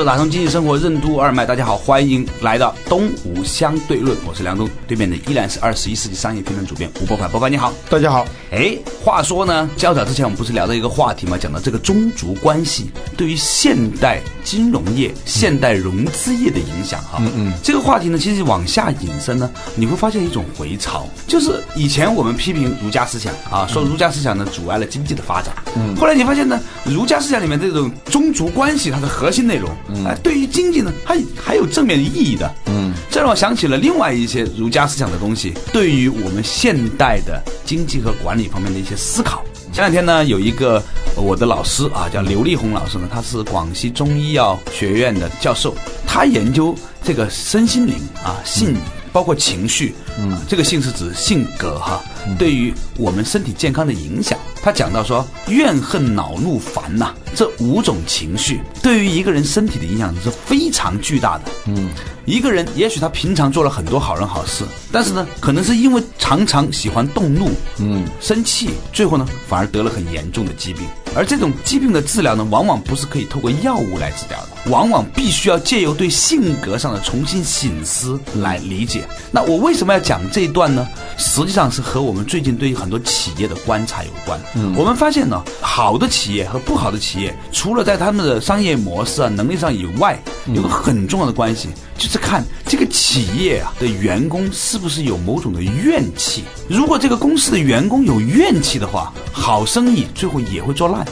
[0.00, 8.26] 者打通经济生活任督二脉，大家好，欢迎来到东吴相对论，我是梁东，对面的依然是二十一世纪商业评论主编吴伯凡，伯凡你好，大家好。
[8.50, 17.18] 哎，话说呢，较早之前我们不是聊到一个话题嘛，讲到这个中族关系对于现代金融业、现代融资业的影响哈。
[17.20, 17.52] 嗯嗯。
[17.62, 25.54] 这个话题呢，其实往下引申呢，你会发现一种回潮，就是以前我们批评儒家思想啊，说儒家思想呢阻碍了经济的发展。
[25.76, 25.94] 嗯。
[25.94, 29.68] 后来你发现呢，儒家思想里面这种宗族关系它的核心内容。
[30.04, 32.52] 哎，对于经济呢，它还有正面的意义的。
[32.66, 39.44] 嗯，这让我想起了另外一些儒家思想的东西，对于我们现代的经济和管理方面的一些思考。
[39.72, 40.82] 前两天呢，有一个
[41.14, 45.74] 我的老师啊，叫刘立红老师呢，他是广西中医药学院的教授，
[46.06, 46.74] 他研究
[47.04, 48.76] 这个身心灵啊，性
[49.12, 52.02] 包括情绪，嗯，这个性是指性格哈，
[52.38, 54.38] 对于我们身体健康的影响。
[54.62, 61.44] 他讲到说，怨恨、恼怒、烦呐，这五种情绪对于一个人身体的影响是非常巨大的。
[61.64, 61.88] 嗯，
[62.26, 70.82] 一个人也许他平常做了很多好人好事，但是呢，可能是因为常常喜欢动怒，嗯，生气，最后呢，反而得了很严重的疾病。
[71.12, 79.04] 而这种疾病的治疗呢，往往不是可以透过药物来治疗的，往往必须要借由对性格上的重新醒思来理解。
[79.32, 80.86] 那我为什么要讲这一段呢？
[81.16, 84.40] 实际上是和我们最近对于很多企业的观察有关。
[84.54, 90.18] 嗯，我们发现呢，好的企业和不好的企业，除了在他们的商业模式啊、能力上以外，
[90.54, 96.44] 有个很重要的关系，就是看这个企业啊的员工是不是有某种的怨气。
[96.68, 101.06] 如果这个公司的员工有怨气的话，好生意最后也会做烂。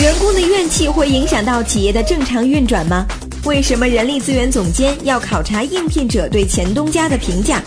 [0.00, 3.04] 员工的怨气会影响到企业的正常运转吗？
[3.44, 7.60] 为什么人力资源总监要考察应聘者对前东家的评价？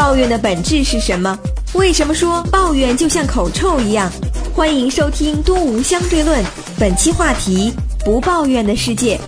[0.00, 1.38] 抱怨的本质是什么？
[1.74, 4.10] 为什么说抱怨就像口臭一样？
[4.54, 6.42] 欢迎收听《东吴相对论》，
[6.78, 7.70] 本期话题：
[8.02, 9.20] 不抱怨的世界。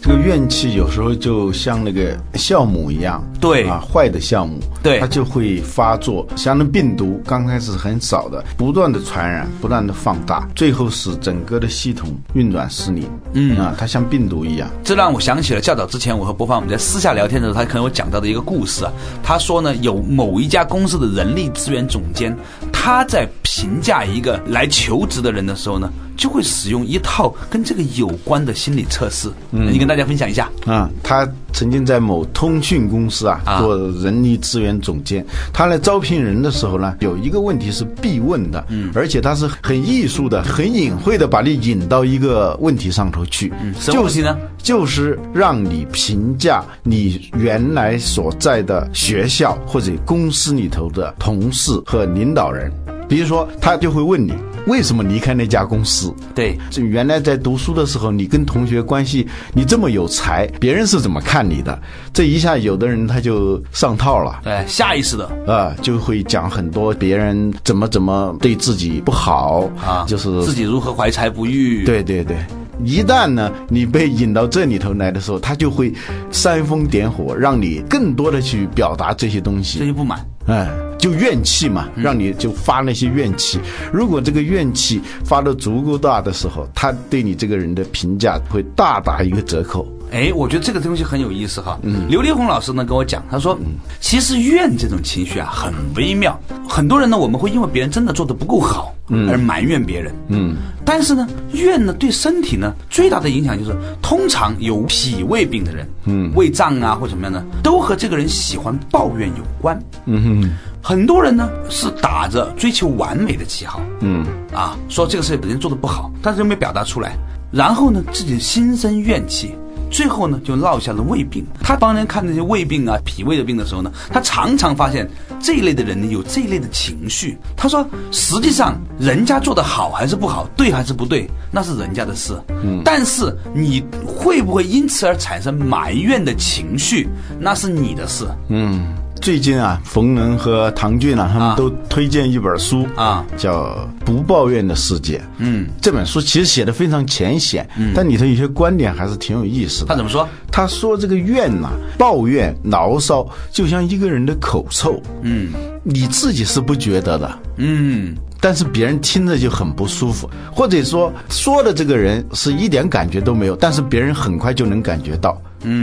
[0.00, 6.26] 这个怨气有时候就像那个酵母一样，对啊，坏的项目，对它就会发作。
[6.36, 13.08] 像那病毒刚开始很少的，不断的传染，不断的放大，最后使整个的系统运转失灵。
[13.32, 14.68] 嗯啊，它像病毒一样。
[14.84, 18.92] 这让我想起了较早之前我和博凡我们在私下聊天的时候，他可能我讲到的一个故事啊。
[19.22, 22.36] 他说呢，有某一家公司的人力资源总监，
[22.72, 25.90] 他在评价一个来求职的人的时候呢。
[26.16, 30.88] 就会使用一套跟这个有关的心理测试，嗯，你跟大家分享一下啊。
[31.02, 44.36] 他曾经在某通讯公司啊做人力资源总监，他来招聘人的时候呢，有一个问题是必问的，嗯，而且他是很艺术的、很隐晦的把你引到一个问题上头去，嗯，什么问题呢？
[44.58, 52.72] 就是让你评价你原来所在的学校或者公司里头的同事和领导人，
[53.08, 54.32] 比如说他就会问你。
[54.66, 56.14] 为什么离开那家公司？
[56.34, 61.80] 对，这原来在读书的时候，你跟同学关系，你这么有才，别人是怎么看你的？
[62.12, 71.84] 这一下，有的人他就上套了，对，下意识的啊，就会讲很多别人怎么怎么对自己不好啊，就是自己如何怀才不遇。
[71.84, 72.36] 对对对，
[72.84, 75.92] 一旦呢，你被引到这里头来的时候，他就会
[76.32, 80.85] 煽风点火，让你更多的去表达这些东西，这些不满，哎。
[81.06, 83.60] 就怨气嘛，让你就发那些怨气。
[83.92, 89.86] 如果这个怨气发的足够大的时候，他对你这个人的评价会大打一个折扣。
[90.12, 91.78] 哎，我觉得这个东西很有意思哈。
[91.82, 93.58] 嗯，刘立红老师呢跟我讲，他说，
[94.00, 96.38] 其实怨这种情绪啊很微妙。
[96.68, 100.56] 很多人呢，我们会因为别人真的做的不够好，嗯，而埋怨别人，嗯。
[100.84, 109.78] 但是呢，怨呢对身体呢最大的影响就是，通常有脾胃病的人，嗯，胃胀啊或怎么样呢，都和这个人喜欢抱怨有关。
[110.04, 110.50] 嗯哼。
[110.82, 114.24] 很多人呢是打着追求完美的旗号，嗯，
[114.54, 117.16] 啊，说这个事情本身做的不好，但是又没表达出来，
[117.50, 119.52] 然后呢自己心生怨气，
[119.90, 121.44] 最后呢就落下了胃病。
[121.60, 125.08] 他帮人看那些胃病啊、脾胃的病的时候呢，他常常发现
[125.40, 127.36] 这一类的人呢有这一类的情绪。
[127.56, 132.34] 他说，实际上人家做的好还是不好，对还是不对，那是人家的事。
[132.62, 137.08] 嗯，但是你会不会因此而产生埋怨的情绪，
[137.38, 138.26] 那是你的事。
[138.48, 138.86] 嗯。
[139.20, 143.64] 最近啊，冯仑和唐骏啊，他们都推荐一本书啊，叫
[144.04, 145.18] 《不抱怨的世界》。
[145.38, 149.86] 嗯，这本书其实写的非常浅显，嗯，但里头有些观点还是挺有意思的。
[149.88, 150.28] 他怎么说？
[150.52, 155.00] 他说这个怨呐，抱怨、牢骚，就像一个人的口臭。
[155.22, 155.48] 嗯，
[155.82, 157.38] 你自己是不觉得的。
[157.56, 158.14] 嗯。
[158.38, 165.40] 但是别人听着就很不舒服，或者说说的这个人是一点感觉都没有，但是别人很快就能感觉到。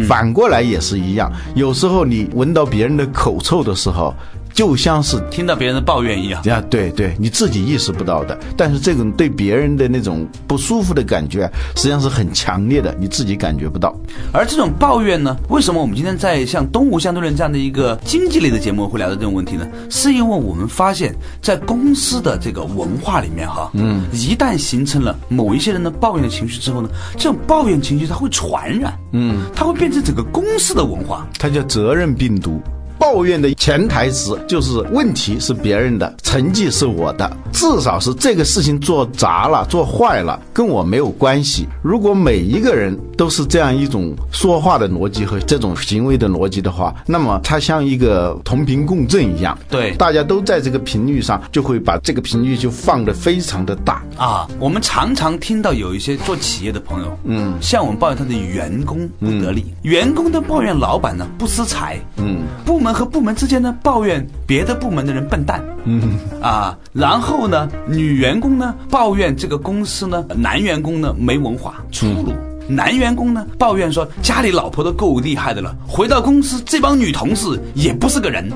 [0.07, 4.13] 反过来也是一样，有时候你闻到别人的口臭的时候。
[4.53, 13.95] 就像是听到别人的抱怨一样，呀，对对，你自己意识不到的，但是这种对别人的那种不舒服的感觉，实际上是很强烈的，你自己感觉不到。
[14.31, 19.67] 而这种抱怨呢，为什么我们今天在像《东吴相对论》这样的一个经济类的节目会聊到这种问题呢？
[19.89, 32.61] 是因为我们发现，在公司的这个文化里面，哈，嗯，一旦形成了某一些人的抱怨的情绪之后呢，这种抱怨情绪它会传染，嗯，它会变成整个公司的文化，它叫责任病毒。
[33.03, 41.67] 抱怨的潜台词就是问题是别人的，成绩是我的，至少是这个事情做砸了、做坏了，跟我没有关系。
[41.81, 54.47] 如果每一个人都是这样一种说话的逻辑和这种行为的逻辑的话，那么它像一个同频共振一样，对，大家都在这个频率上，就会把这个频率就放得非常的大啊。
[54.59, 62.92] 我们常常听到有一些做企业的朋友，嗯，向我们抱怨他的员工不得力，员工的抱怨老板呢不思财，嗯，部门。
[62.93, 66.17] 和部门之间呢，抱怨别的部门的人笨蛋，嗯。
[66.41, 71.75] 啊，然后呢，女员工呢抱怨这个公司呢，男员工呢没文化。
[71.91, 72.33] 粗鲁，
[72.67, 78.51] 男员工呢抱怨说家里老婆都够厉害的了，回到公司这帮女同事也不是个人，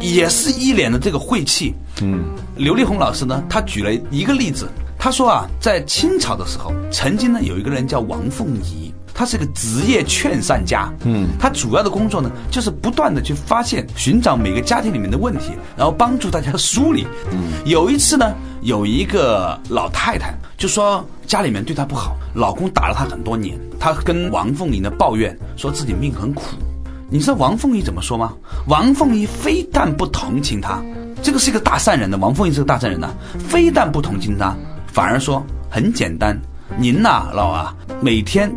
[0.00, 1.74] 也是一脸的这个晦气。
[2.00, 2.24] 嗯，
[2.56, 4.68] 刘丽红老师呢，他举了一个例子，
[4.98, 8.91] 他说啊，在清朝的时候，曾经呢有一个人叫王凤仪。
[9.14, 17.06] 他是个职业劝善家，嗯，他主要的工作呢，就是不断的去发现、寻找每个家庭里面的问题，然后帮助大家梳理。
[17.30, 26.44] 嗯，有一次呢，有一个老太太就说家里面对她不好，老公打了她很多年，她跟王凤仪呢抱怨，说自己命很苦。
[27.10, 28.32] 你知道王凤仪怎么说吗？
[28.66, 30.82] 王凤仪非但不同情她，
[31.22, 34.56] 这个是一个大善人的，王凤仪是个大善人呐，非但不同情她，
[34.86, 36.40] 反而说很简单，
[36.78, 38.50] 您呐，老啊，每天。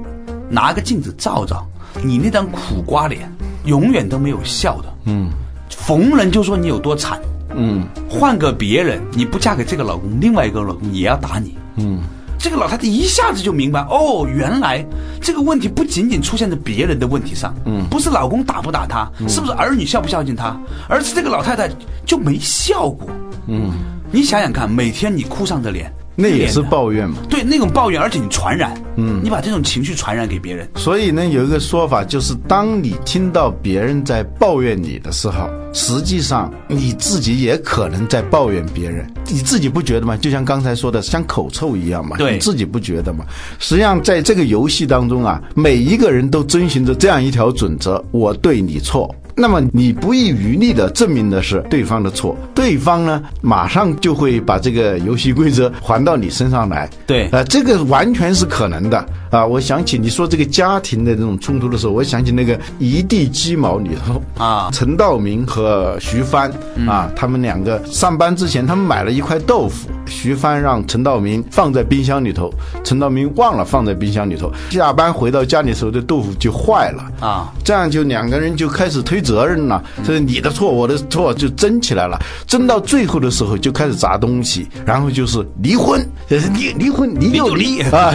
[0.50, 1.65] 拿个镜子照照，
[2.03, 3.31] 你那张苦瓜脸，
[3.65, 4.94] 永远都没有笑的。
[5.06, 5.30] 嗯，
[5.69, 7.19] 逢人就说你有多惨。
[7.57, 11.57] 嗯，换个别人，你不嫁给这个老公，另外一个老公也要打你。
[11.77, 12.01] 嗯，
[12.38, 14.86] 这个老太太一下子就明白，哦，原来
[15.21, 17.56] 这个问题不仅仅出现在别人的问题上。
[17.65, 20.59] 嗯，不是老公打不打她，是不是儿女孝不孝敬她，
[20.89, 21.69] 而是这个老太太
[22.06, 23.07] 就没笑过。
[23.48, 23.71] 嗯，
[24.12, 25.94] 你想想看，每天你哭丧着脸。
[26.15, 27.17] 那也是抱怨嘛？
[27.29, 30.67] 对，那种抱怨，而且你传染，嗯，你把这种情绪传染给别人。
[30.75, 39.06] 所以呢，有一个说法就是，当你听到别人在抱怨你的时候，实际上你自己也可能在抱怨别人。
[39.27, 40.15] 你自己不觉得吗？
[40.15, 42.15] 就像刚才说的，像口臭一样嘛。
[42.17, 43.25] 对，你自己不觉得吗？
[43.59, 49.13] 实际上，在这个游戏当中啊，每一个人都遵循着这样一条准则：我对你错。
[49.36, 56.90] 那么你不遗余力的证明的是对方的错，对方呢马上就会把这个游戏规则还到你身上来。
[57.06, 59.46] 对，呃，这个完全是可能的啊！
[59.46, 66.51] 我想起你说这个家庭的这种冲突的时候，我想起那个《一地鸡毛》里头啊，陈道明和徐帆
[66.88, 69.89] 啊，他们两个上班之前，他们买了一块豆腐。
[70.08, 74.51] 徐帆让陈道明放在冰箱里头，陈道明忘了放在冰箱里头。
[74.70, 77.51] 下班回到家里时候，这豆腐就坏了啊！
[77.63, 82.20] 这样就两个人就开始推责任了，这是你的错，我的错，就争起来了。
[82.46, 88.13] 争到最后的时候，就开始砸东西，然后就是离婚，离离婚，离就离啊！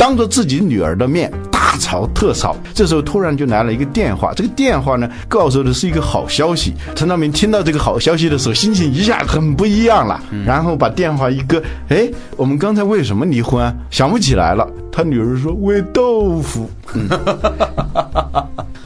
[0.00, 1.30] 当着自己女儿的面。
[1.52, 6.74] 大吵特吵，这时候突然就来了一个电话，这个电话呢告诉的是一个好消息。
[6.96, 13.72] 陈道明听到这个好消息的时候，心情一下很不一样了，然后把电话一搁，哎，我们刚才为什么离婚啊？
[13.90, 14.66] 想不起来了。
[14.90, 16.68] 他女儿说喂豆腐。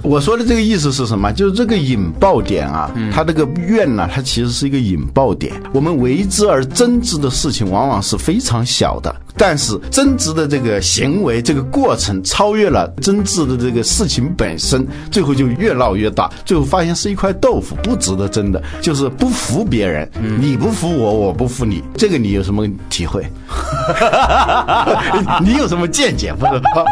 [0.05, 1.33] 我说的这个意思是什么？
[1.33, 5.53] 就是这个引爆点啊，它这个怨呢，它其实是一个引爆点。
[5.73, 20.07] 我们为之而争执的事情，往往是非常小的，但是争执的这个行为、这个过程超越了争执的这个事情本身，最后就越闹越大，最后发现是一块豆腐，不值得争的，就是不服别人，
[20.39, 23.27] 你不服我，我不服你，这个你有什么体会？
[25.43, 26.31] 你有什么见解？
[26.35, 26.85] 不知道。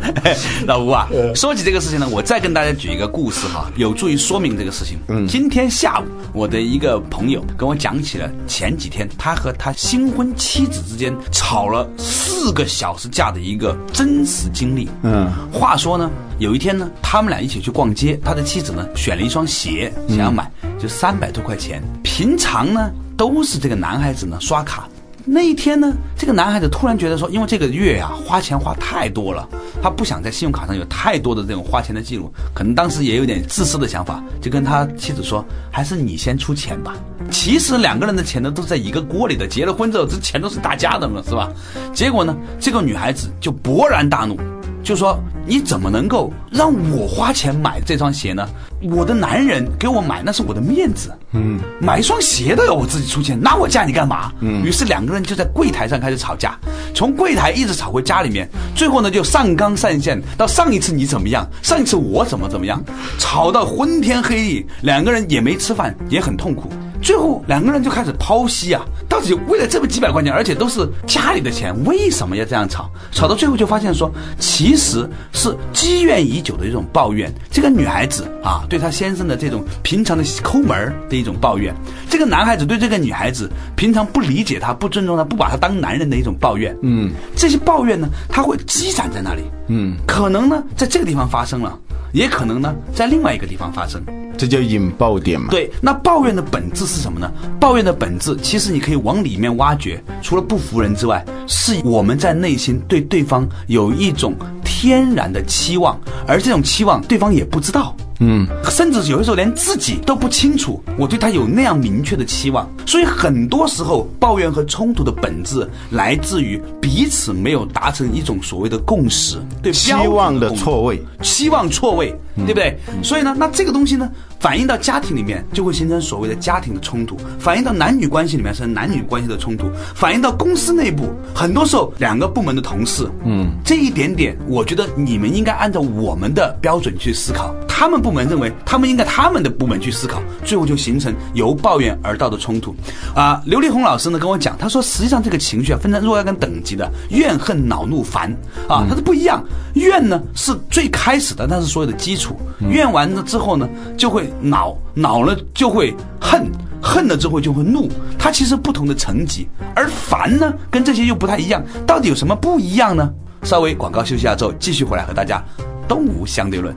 [0.66, 4.98] 老吴啊，说起这个事情呢，我再跟大家举一个故事哈，有助于说明这个事情。
[5.08, 14.88] 嗯，今天下午，我的一个朋友跟我讲起了前几天他和他新婚妻子之间吵了四个小时架的一个真实经历。
[15.02, 21.82] 嗯，话说呢，有一天呢，他们俩一起去逛街，他的妻子呢选了一双鞋想要买，就三百多块钱。
[22.02, 24.88] 平常呢都是这个男孩子呢刷卡。
[25.24, 29.48] 那一天呢，这个男孩子突然觉得说，因为这个月呀花钱花太多了，
[29.80, 36.94] 他不想在信用卡上有太多的这种花钱的记录，可能当时也有点自私的想法，就跟他妻子说，还是你先出钱吧。
[37.30, 41.50] 其实两个人的钱呢都在一个锅里的，结了婚之后这钱都是大家的了，是吧？
[41.94, 44.36] 结果呢，这个女孩子就勃然大怒。
[44.82, 48.48] 就说你怎么能够让我花钱买这双鞋呢？
[48.82, 54.32] 我的男人给我买那是我的面子，嗯，买一双鞋都要我自己出钱，那我嫁你干嘛？
[54.40, 56.58] 嗯，于是两个人就在柜台上开始吵架，
[56.92, 62.82] 从柜台一直吵回家里面，最后呢就上纲上线到上一次你怎么样，上一次我怎么怎么样，
[63.18, 66.68] 吵到昏天黑地，两个人也没吃饭，也很痛苦。
[67.02, 72.88] 最后两个人就开始剖析啊，到底为了这么几百块钱，而且都是家里的钱，为什么要这样吵？
[73.10, 77.32] 吵到最后就发现说，其实是积怨已久的一种抱怨。
[77.50, 81.74] 这个女孩子啊，对她先生的这种平常的抠门的一种抱怨；
[82.08, 86.76] 这个男孩子对这个女孩子平常不理解她、不尊重她、不把她当男人的一种抱怨。
[86.82, 89.42] 嗯，这些抱怨呢，他会积攒在那里。
[89.66, 91.76] 嗯，可能呢，在这个地方发生了。
[92.12, 94.02] 也可能呢，在另外一个地方发生，
[94.36, 95.48] 这叫引爆点嘛？
[95.50, 97.30] 对，那抱怨的本质是什么呢？
[97.58, 107.96] 抱怨的本质，其实你可以往里面挖掘，除了不服人之外，是我们在内心对对方有一种天然的期望，而这种期望对方也不知道。
[108.20, 122.76] 嗯，甚至有的时候连自己都不清楚，我对他有那样明确的期望，所以很多时候抱怨和冲突的本质来自于彼此没有达成一种所谓的共识，对期望的错位，期望错位，对不对？
[123.02, 124.10] 所以呢，那这个东西呢？
[124.42, 137.54] 反映到家庭里面，就会形成所谓的家庭的冲突；反映到男女关系里面，是男女关系的冲突；反映到公司内部，很多时候两个部门的同事，嗯，这一点点，我觉得你们应该按照我们的标准去思考。
[137.68, 142.74] 他们部门认为他们应该他们的部门去思考，最后就形成由抱怨而到的冲突。
[143.14, 148.28] 啊，刘丽红老师呢跟我讲，他说实际上这个情绪啊分成若干个等级的，怨恨、恼怒、烦
[148.68, 149.42] 啊，它是不一样。
[149.74, 152.36] 怨呢是最开始的，那是所有的基础。
[152.60, 154.31] 怨完了之后呢，就会。
[154.40, 156.50] 恼恼了就会恨，
[156.82, 159.48] 恨了之后就会怒，它其实不同的层级。
[159.74, 163.10] 而烦呢，跟这些又不太一样，到底有什么不一样呢？
[163.42, 165.42] 稍微广告休息下之后，继续回来和大家
[165.88, 166.74] 东吴相对论。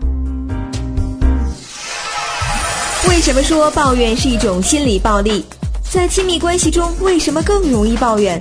[3.07, 5.45] 为什么说抱怨是一种心理暴力？
[5.83, 8.39] 在亲密关系中，为什么更容易抱怨？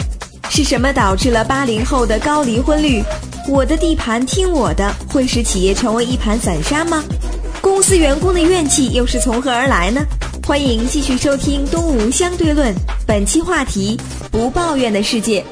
[0.50, 3.02] 是什么导致了八零后的高离婚率？
[3.49, 7.04] 我的地盘听我的，会使企业成为一盘散沙吗？
[7.64, 10.02] 公司员工的怨气又是从何而来呢？
[10.47, 12.75] 欢迎继续收听《东吴相对论》，
[13.06, 13.99] 本期话题：
[14.30, 15.42] 不抱怨的世界。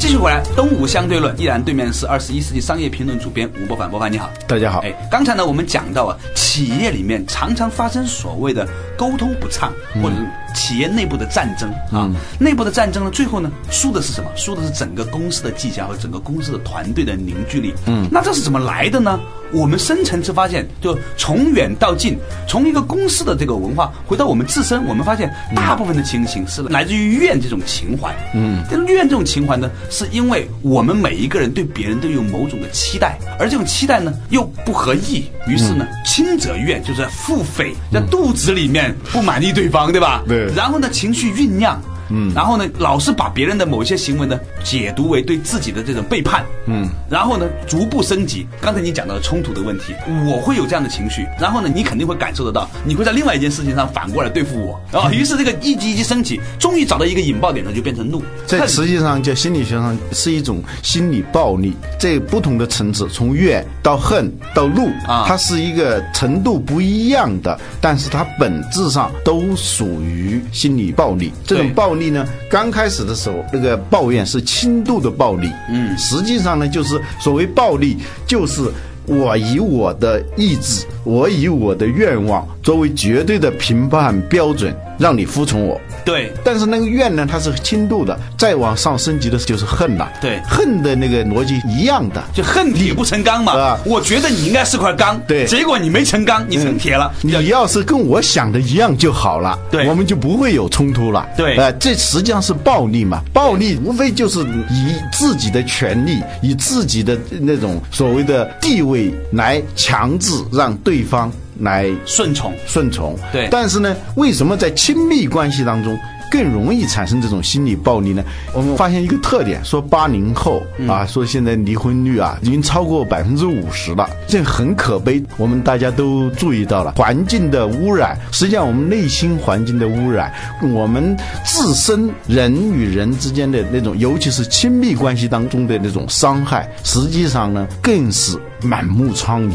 [0.00, 4.80] 继续回来，《东吴相对论》依然对面是二十一世纪商业评论主编吴伯凡，伯凡你好，大家好。
[4.80, 8.66] 哎，刚才呢我们讲到啊，企业里面常常发生所谓的
[8.98, 10.16] 沟通不畅，或者。
[10.54, 14.30] 企业内部的战争啊，内部的战争呢，最后呢，输的是什么？
[14.36, 17.74] 输的是整个公司的绩效和整个公司的团队的凝聚力。
[17.86, 19.20] 嗯，那这是怎么来的呢？
[19.52, 22.16] 我们深层次发现，就从远到近，
[22.46, 28.14] 从一个公司的这个文化回到我们自身，我们发现大部分的情形是来自于怨这种情怀。
[28.32, 40.22] 嗯，这怨这种情怀呢，是因为我们每一个人对别人都有某种的期待，而这种期待呢又不合意，于是呢，轻者怨，就是腹诽，在肚子里面不满意对方，对吧？
[40.28, 40.46] 对。
[40.54, 41.80] 然后呢，情绪酝酿。
[42.10, 48.46] 嗯，然后呢，老是把别人的某些行为呢解读为对自己的这种背叛，嗯，然后呢，逐步升级。
[48.60, 49.94] 刚才你讲到了冲突的问题，
[50.26, 58.20] 我会有这样的情绪，然后呢，你肯定会感受得到，你会在另外一件事情上反过来对付我，啊，于是这个一级一级升级，终于找到一个引爆点呢，就变成怒。
[58.46, 71.32] 这实际上在心理学上是一种心理暴力，这不同的层次，从怨到恨到怒啊，它是一个程度不一样的，但是它本质上都属于心理暴力。
[71.46, 71.94] 这种暴。
[71.99, 72.26] 力呢？
[72.48, 75.50] 刚开始的时候，那个抱怨是轻度的暴力。
[75.68, 78.62] 嗯，实际上呢，就是所谓暴力，就是
[79.06, 85.80] 我以我的意志，我以我的愿望作为绝对的评判标准，让你服从我。
[86.04, 90.10] 对但是那个怨呢，它是轻度的，再往上升级的就是恨了。
[90.20, 92.22] 对恨的那个逻辑一样的。
[92.32, 93.52] 就恨铁不成钢嘛。
[93.52, 97.12] 啊我觉得你应该是块钢，对结果你没成钢，你成铁了。
[97.22, 101.26] 你要是跟我想的一样就好了，对我们就不会有冲突了。
[101.36, 113.16] 对呃，这实际上是暴力嘛，暴力无非就是以自己的权利，以自己的那种所谓的地位来强制让对方来顺从，顺从。
[113.32, 115.98] 对但是呢，为什么在亲密关系当中？
[116.32, 118.22] 更容易产生这种心理暴力呢？
[118.54, 125.20] 我们发现一个特点，说八零后啊，说现在离婚率啊已经超过百分之五十了，这很可悲。
[125.36, 130.32] 我们大家都注意到了，环境的污染，实际上我们内心环境的污染，
[130.72, 139.54] 我们自身人与人之间的那种，尤其是亲密关系当中的那种伤害，实际上呢，更是满目疮痍，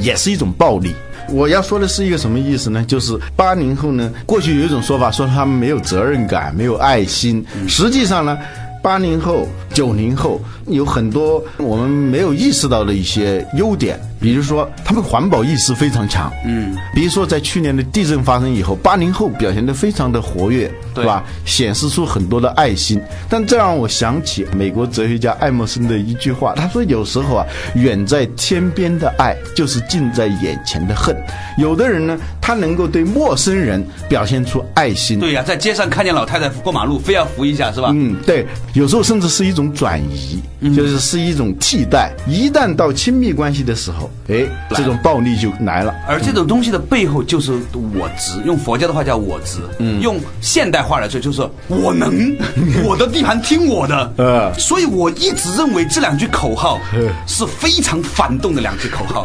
[0.00, 0.92] 也是一种暴力。
[1.30, 2.84] 我要说的是一个什么意思呢？
[2.86, 8.38] 就是八零后呢，过去有一种说法说他们没有责任感、没有爱心，实际上呢。
[8.82, 21.22] 八零后、九零后有很多我们没有意识到的一些优点，比如说他们环保意识非常强，嗯，比如说在去年的地震发生以后，八零后表现得非常的活跃，对吧？
[21.44, 23.00] 显示出很多的爱心。
[23.28, 31.16] 但这让我想起美国哲学家爱默生的一句话，他说：“有时候啊，远在天边的爱就是近在眼前的恨。
[31.58, 37.90] 有的人呢，他能够对陌生人表现出爱心，对呀、在街上看见老太太过马路，非要扶一下，是吧？
[37.92, 40.40] 嗯，对，有时候甚至是一种转移，
[40.74, 42.12] 就是是一种替代。
[42.26, 45.94] 一旦到亲密关系的时候，哎，这种暴力就来了。
[46.08, 52.36] 而这种东西的背后就是我执，用佛教的话叫我执，嗯用现代化来说就是我能，
[52.84, 54.12] 我的地盘听我的。
[54.16, 56.80] 呃所以我一直认为这两句口号
[57.26, 59.24] 是非常反动的两句口号。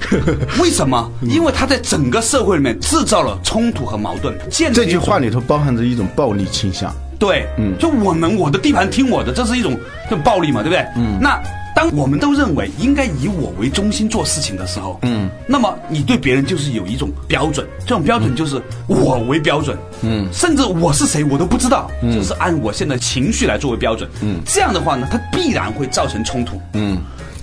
[0.60, 1.10] 为什么？
[1.22, 4.34] 因为它在整个社会里面制造了冲突和矛盾。
[4.50, 6.94] 这句话里头包含着一种暴力倾向。
[7.18, 9.78] 对，嗯，就我能，我的地盘听我的，这是一种
[10.10, 10.84] 这种暴力嘛，对不对？
[10.96, 11.40] 嗯，那
[11.74, 26.98] 当我们都认为应该以我为中心做事情的时候，嗯，那么你对别人就是有一种标准，这种标准就是我为标准，嗯，甚至我是谁我都不知道，就是按我现在情绪来作为标准，嗯，这样的话呢，它必然会造成冲突，嗯。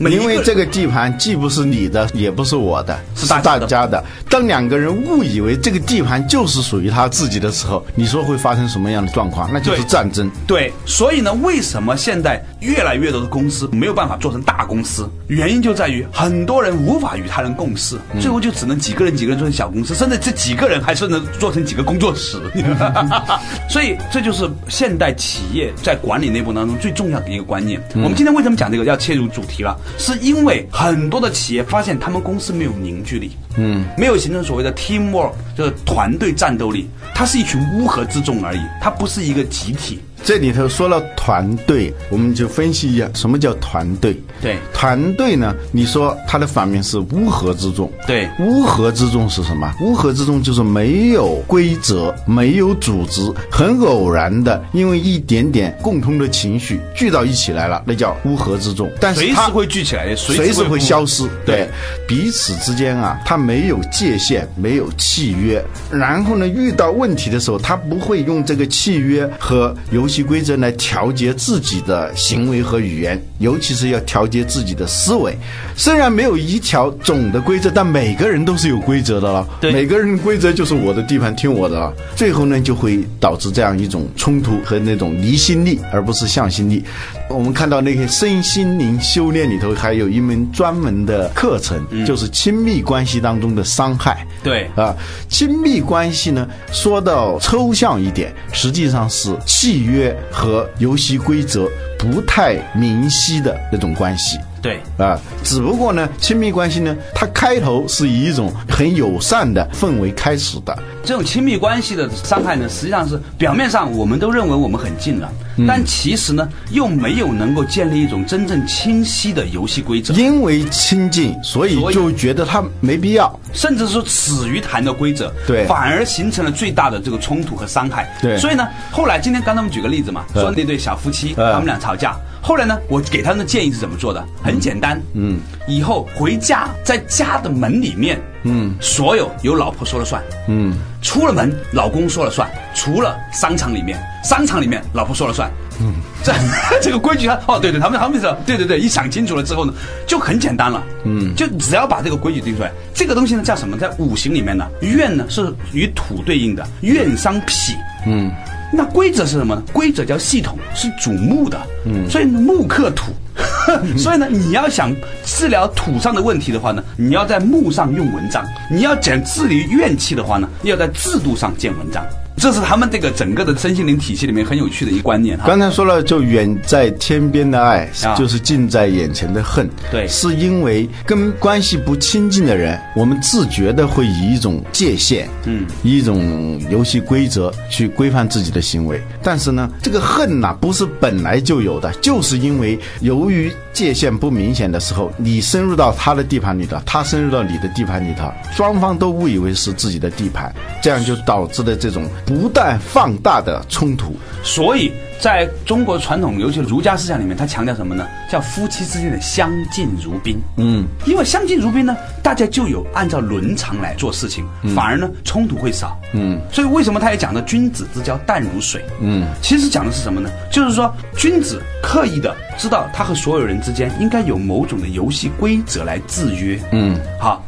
[0.09, 4.03] 因为这个地盘既不是你的，也不是我的，是是大家的。
[4.29, 9.49] 当两个人误以为这个地盘就是属于他自己的时候，你说会发生什么样的状况？
[9.51, 10.29] 那就是战争。
[10.47, 15.09] 对，所以呢，为什么现在越来越多的公司没有办法做成大公司？
[15.27, 22.37] 原因就在于很多人无法与他人共事，最后就只能几个人几个人做成小公司，甚至这几个人还是能做成几个工作室。
[23.69, 27.81] 所以这就是现代企业在管理内部当中最重要的一个观念。
[27.95, 29.77] 我们今天为什么讲这个要切入主题了？
[29.97, 39.99] 是因为很多的企业发现他们公司没有凝聚力，嗯，没有形成所谓的 teamwork，就是团队战斗力，它是一群乌合之众而已，它不是一个集体。
[40.23, 44.15] 这里头说了团队，我们就分析一下什么叫团队。
[44.41, 47.91] 对团队呢，你说它的反面是乌合之众。
[48.07, 49.71] 对乌合之众是什么？
[49.81, 58.91] 乌合之众就是没有规则、没有组织，很偶然的，因为一点点共同的情绪聚到一起来了，那叫乌合之众。
[58.99, 61.27] 但随时会聚起来的，随随时会消失。
[61.45, 61.69] 对对，
[62.07, 65.63] 彼此之间啊，它没有界限，没有契约。
[65.91, 75.33] 然后呢，遇到问题的时候，他不会用这个契约和游戏规则来调节自己的行为和语言，尤其是要调节自己的思维。
[75.77, 79.47] 虽然没有一条总的规则，但每个人都是有规则的了。
[79.61, 81.93] 对每个人规则就是我的地盘听我的了。
[82.15, 86.83] 最后呢，就会导致这样一种冲突和那种离心力，而不是向心力。
[87.29, 94.27] 我们看到那些身心灵修炼里头还有一门专门的课程，就是亲密关系当中的伤害。
[94.43, 94.93] 对啊，
[95.29, 100.00] 亲密关系呢，说到抽象一点，实际上是契约
[100.31, 104.39] 和游戏规则不太明晰的那种关系。
[104.61, 115.27] 对啊，只不过呢，亲密关系呢，它开头是以一种很友善的氛围开始的，这种亲密关系的伤害呢，实际上是表面上我们都认为我们很近了，
[115.67, 123.39] 但其实呢，又没有能够建立一种真正清晰的游戏规则，因为亲近，所以就觉得它没必要。
[123.53, 128.09] 甚至说死于谈的规则，对反而形成了最大的这个冲突和伤害。
[128.21, 132.15] 对所以呢，后来今天刚才我们举个例子嘛，嗯说那对小夫妻嗯他们俩吵架。
[132.41, 134.25] 后来呢，我给他们的建议是怎么做的？
[134.41, 140.21] 很简单，嗯，以后回家在家的门里面嗯，所有由老婆说了算。
[140.47, 145.51] 嗯，出了门老公说了算，除了商场里面，商场里面老婆说了算。
[145.79, 146.33] 嗯，这
[146.81, 149.71] 这个规矩他哦，对对，他们他们是，对对对，一想清楚了之后呢，
[150.07, 150.83] 就很简单了。
[151.05, 153.77] 嗯，就只要把这个规矩定出来，这个东西呢叫什么？
[153.77, 157.73] 在五行里面呢，怨呢是与土对应的，怨伤脾。
[158.07, 158.31] 嗯。
[158.71, 159.61] 那规则是什么呢？
[159.73, 163.11] 规则叫系统，是主木的，嗯，所以木克土，
[163.97, 172.05] 所以呢，你要想治疗土上的问题的话呢，你要在木上用文章；你要讲治理怨气的话呢，要在制度上建文章。
[172.37, 175.37] 这是他们这个整个的身心灵体系里面很有趣的一个观念。
[175.45, 179.69] 刚才说了，就远在天边的爱，就是近在眼前的恨。
[179.91, 188.99] 对，是因为跟关系不亲近的人，我们自觉的会以一种界限，嗯，一种游戏规则去规范自己的行为。
[189.21, 202.03] 但是呢，这个恨呐，不是本来就有的，就是因为由于界限不明显的时候，你深入到他的地盘里头，他深入到你的地盘里头，双方都误以为是自己的地盘，这样就导致的这种。
[202.25, 208.07] 不断放大的冲突，所以在中国传统，尤其儒家思想里面，他强调什么呢？
[208.29, 210.39] 叫夫妻之间的相敬如宾。
[210.57, 215.99] 嗯，因为相敬如宾呢，大家就有按照伦常来做事情，反而呢冲突会少。
[216.13, 218.83] 嗯，所以为什么他也讲的君子之交淡如水？
[219.01, 220.29] 嗯，其实讲的是什么呢？
[220.49, 226.59] 就是说君子刻意的知道他和所有人之间应该有某种的游戏规则来制约。
[226.71, 227.43] 嗯，好。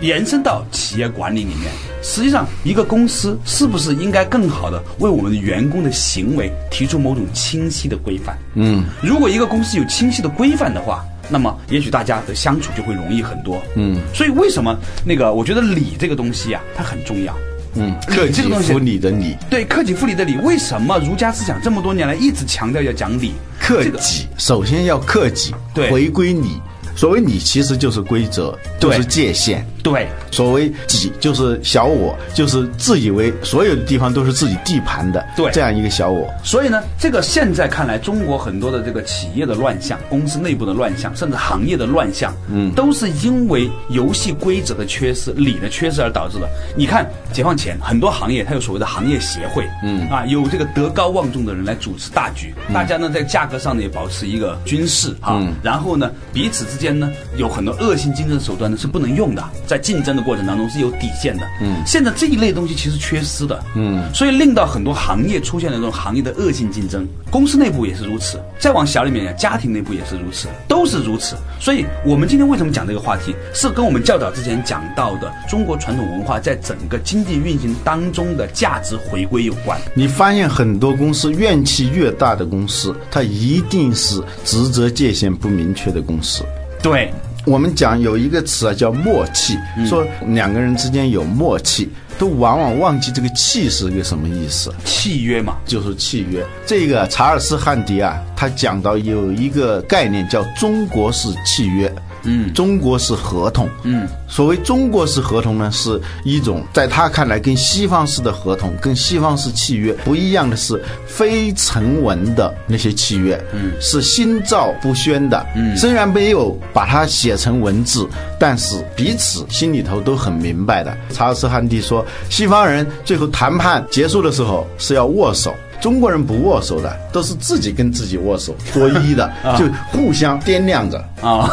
[0.00, 8.36] 延伸到企业管理里面，实际上一个公司是不是应该更好的为我们的员工的行为提出某种清晰的规范？
[8.54, 13.60] 嗯，如果一个公司有清晰的规范的话，那么也许大家的相处就会容易很多。
[13.74, 17.34] 嗯，所以为什么那个我觉得礼这个东西啊，它很重要。
[17.78, 23.32] 嗯，克己复礼的礼，对，克己复礼的礼，为什么儒家思想这么多年来一直强调要讲礼？
[23.60, 26.60] 克己，首先要克己，对，回归礼。
[26.94, 29.66] 所谓礼其实就是规则，就是界限。
[29.86, 35.24] 对，所谓己就是小我，就是自以为所有的地方都是自己地盘的。
[35.36, 36.28] 对，这样一个小我。
[36.42, 46.48] 所以呢，这个现在看来，中国很多的这个企业的乱象、公司内部的乱象，甚至行业的乱象，嗯，都是因为游戏规则的缺失、理的缺失而导致的。
[46.74, 56.86] 你看，解放前很多行业它有所谓的行业协会，嗯啊，有这个德高望重的人来主持大局，大家呢在价格上呢也保持一个均势哈，然后呢彼此之间。
[56.86, 61.46] 间呢，有很多恶性竞争手段呢是不能用的，在竞争的过程当中是有底线的。
[61.60, 63.62] 嗯，现在这一类东西其实缺失的。
[63.74, 68.40] 嗯，所以令到很多行业出现了这种行业的恶性竞争，公司内部也是如此。
[68.58, 71.36] 再往小里面讲，家庭内部也是如此，都是如此。
[71.60, 79.78] 所以我们今天为什么讲这个话题，是跟我们较早之前讲到的中国传统文化在整个经济运行当中的价值回归有关。
[79.94, 86.44] 你发现很多公司怨气越大的公司，它一定是职责界限不明确的公司。
[86.82, 87.12] 对，
[87.46, 89.56] 我们讲有一个词啊，叫默契，
[89.88, 94.74] 说两个人之间有默契，都往往忘记这个契是个什么意思？
[94.84, 96.44] 契约嘛，就是契约。
[96.66, 101.90] 这个查尔斯·汉迪啊，他讲到有一个概念叫中国式契约。
[102.26, 103.68] 嗯，中国式合同。
[103.82, 113.40] 嗯，所谓中国式合同呢，是一种在他看来跟西方式的合同、跟西方式契约不一样的是非成文的那些契约。
[113.52, 115.46] 嗯，是心照不宣的。
[115.54, 118.06] 嗯，虽然没有把它写成文字，
[118.38, 120.96] 但是彼此心里头都很明白的。
[121.10, 125.54] 查尔斯·汉迪说，西方人最后谈判结束的时候是要握手。
[125.86, 131.48] 中国人不握手的，都是自己跟自己握手，作揖的， 就互相掂量着 啊。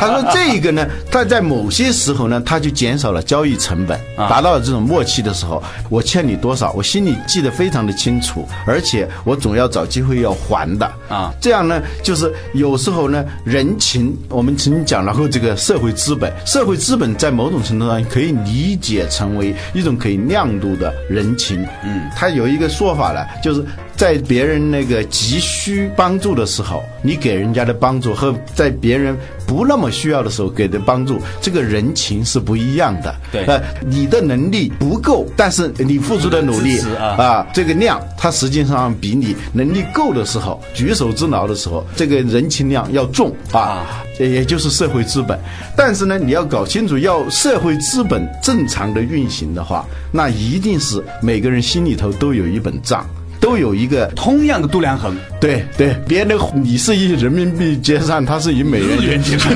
[0.00, 11.30] 他说这个呢，他在某些时候呢，他就减少了交易成本，达到了这种默契的时候，我欠你多少，我心里记得非常的清楚，而且我总要找机会要还的啊。
[11.42, 21.62] 这样呢，就是有时候呢，人情我们曾经讲然后，这个社会资本，社会资本在某种程度上可以理解成为一种可以量度的人情。
[21.84, 22.93] 嗯，他有一个说。
[22.94, 23.64] 法呢，就是
[23.96, 33.14] 在别人那个急需帮助的时候，你给人家的帮助和在别人不那么需要的时候给的帮助，这个人情是不一样的。
[33.32, 45.38] 对，呃，你的能力不够，但是你付出的努力啊，这个量，它实际上比你能力够的时候，举手之劳的时候，这个人情量要重啊，也就是社会资本。
[45.76, 52.74] 但是呢，你要搞清楚，要社会资本正常的运行的话，那一定是每个人心里头都有一本。
[52.82, 53.06] 账
[53.44, 59.20] 都有一个同样的度量衡，对对，别人你是以人民币结算，他是以美元。
[59.22, 59.54] 结算，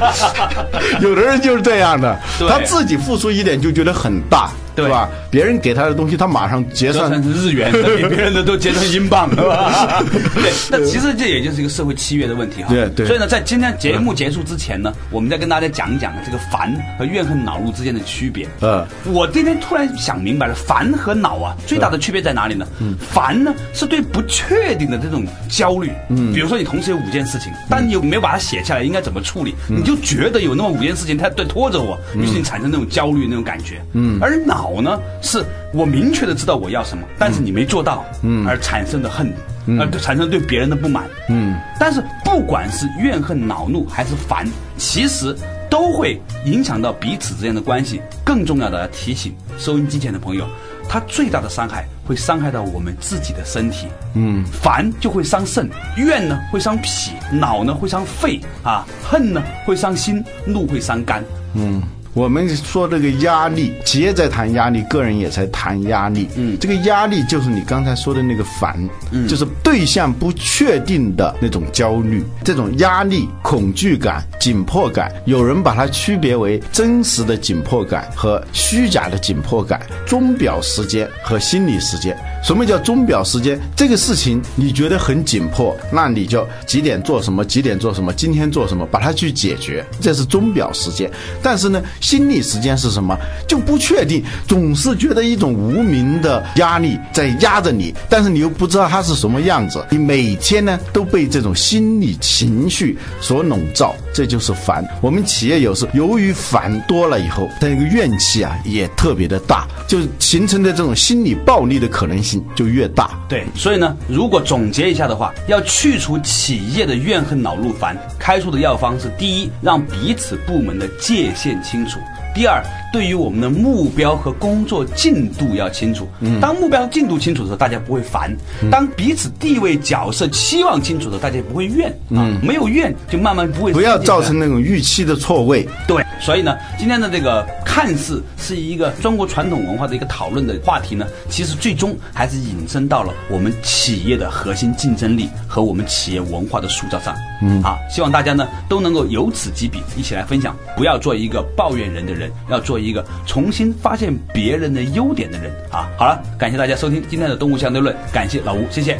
[1.02, 4.50] 有的人就是这样的，他自己付出一点就觉得很大。
[4.74, 5.08] 对吧？
[5.30, 10.02] 别人给他的东西，他马上结算成日元，给别人的都结成英镑， 对吧？
[10.34, 12.68] 对，那其实这也就是一个社会契约的问题哈。
[12.68, 13.06] 对对。
[13.06, 18.46] 所以呢，在今天节目结束之前呢，我们再跟大家讲一讲这个烦和怨恨恼怒之间的区别。
[18.60, 22.66] 嗯，我今天突然想明白了，烦和恼啊，最大的区别在哪里呢？
[22.80, 25.90] 嗯，烦呢是对不确定的这种焦虑。
[26.08, 29.54] 嗯，比如说你同时有五件事情，但你又没有把它写下来，应该怎么处理？
[29.68, 33.80] 你就觉得有那么五件事情，它在拖着我，于是你产生那种焦虑那种感觉。
[33.92, 39.32] 嗯，而恼呢，是我明确的知道我要什么，但是你没做到，嗯，而产生的恨，
[39.80, 41.04] 而产生对别人的不满。
[41.28, 44.46] 嗯，但是不管是怨恨、恼怒还是烦，
[44.76, 45.36] 其实
[45.70, 48.00] 都会影响到彼此之间的关系。
[48.24, 50.46] 更重要的要提醒收音机前的朋友，
[50.88, 53.86] 他最大的伤害会伤害到我们自己的身体。
[54.14, 61.22] 嗯，烦就会伤肾，怨呢会伤脾，恼呢会伤肺啊，恨呢会伤心，怒会伤肝。
[61.54, 61.82] 嗯。
[62.14, 66.28] 我们说这个压力，企业在谈压力，个人也在谈压力。
[66.36, 68.76] 嗯，这个压力就是你刚才说的那个烦，
[69.10, 82.14] 嗯，就是对象不确定的那种焦虑，这种压力、恐惧感、紧迫感，有人把它区别为真实的紧迫感和虚假的紧迫感，钟表时间和心理时间。
[82.42, 83.58] 什么叫钟表时间？
[83.76, 91.08] 这个事情你觉得很紧迫，那你就几点做什么，几点做什么，今天做什么，把它去解决，这是钟表时间。
[91.40, 93.16] 但是呢，心理时间是什么？
[93.46, 99.84] 就不确定，总是觉得一种无名的压力在压着你，但是你又不知道它是什么样子。
[99.88, 104.84] 你每天呢都被这种心理情绪所笼罩，这就是烦。
[105.00, 112.31] 我们企业有时由于烦多了以后，它那个怨气啊也特别的大，就形成的这种心理暴力的可能性。
[112.54, 121.98] 就越大，对，所以呢，如果总结一下的话，要去除企业的怨恨、恼怒、烦，开出的药方是：第一，让彼此部门的界限清楚。
[122.34, 122.62] 第二，
[122.92, 126.06] 对于我们的目标和工作进度要清楚。
[126.40, 128.30] 当目标进度清楚的时候，大家不会烦；
[128.70, 131.92] 当彼此地位、角色、期望清楚的时候，大家不会怨。
[132.10, 133.72] 嗯，没有怨，就慢慢不会。
[133.72, 135.66] 不要造成那种预期的错位。
[135.88, 147.16] 对，所以呢，今天的这个看似是一个中国传统文化的一个讨论的话题呢，其实最终还是引申到了我们企业的核心竞争力和我们企业文化的塑造上。
[147.40, 152.30] 嗯，好，希望大家呢都能够由此及彼，一起来分享，不要做一个抱怨人的人。
[152.50, 155.88] 要做一个重新发现别人的优点的人啊！
[155.96, 158.98] 好了，感谢大家收听今天的动物相对论，感谢老吴，谢谢。